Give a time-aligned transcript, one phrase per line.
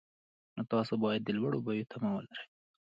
[0.55, 2.45] نو تاسو باید د لوړو بیو تمه ولرئ